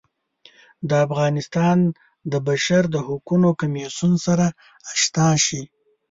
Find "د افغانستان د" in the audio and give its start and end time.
0.89-2.33